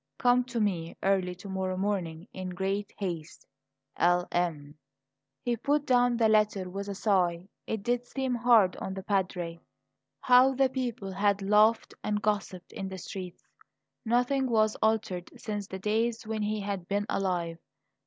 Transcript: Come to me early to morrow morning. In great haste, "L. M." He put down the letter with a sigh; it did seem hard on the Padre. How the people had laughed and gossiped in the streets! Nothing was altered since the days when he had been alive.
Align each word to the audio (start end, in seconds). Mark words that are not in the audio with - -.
Come 0.17 0.43
to 0.45 0.59
me 0.59 0.95
early 1.03 1.35
to 1.35 1.47
morrow 1.47 1.77
morning. 1.77 2.27
In 2.33 2.49
great 2.49 2.91
haste, 2.97 3.45
"L. 3.97 4.27
M." 4.31 4.73
He 5.43 5.55
put 5.55 5.85
down 5.85 6.17
the 6.17 6.27
letter 6.27 6.67
with 6.71 6.87
a 6.87 6.95
sigh; 6.95 7.47
it 7.67 7.83
did 7.83 8.07
seem 8.07 8.33
hard 8.33 8.75
on 8.77 8.95
the 8.95 9.03
Padre. 9.03 9.59
How 10.19 10.55
the 10.55 10.69
people 10.69 11.11
had 11.11 11.43
laughed 11.43 11.93
and 12.03 12.19
gossiped 12.19 12.71
in 12.73 12.89
the 12.89 12.97
streets! 12.97 13.43
Nothing 14.03 14.49
was 14.49 14.75
altered 14.77 15.29
since 15.39 15.67
the 15.67 15.77
days 15.77 16.25
when 16.25 16.41
he 16.41 16.61
had 16.61 16.87
been 16.87 17.05
alive. 17.07 17.59